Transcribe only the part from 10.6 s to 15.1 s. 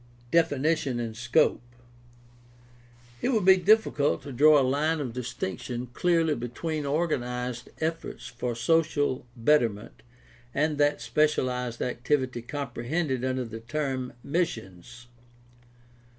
that specialized activity comprehended under the term "missions."